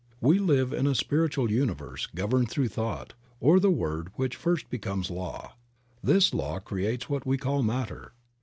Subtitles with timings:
[0.19, 5.11] We live in a Spiritual universe governed through thought, or the word which first becomes
[5.11, 5.53] law;
[6.03, 8.13] this law creates what we call matter.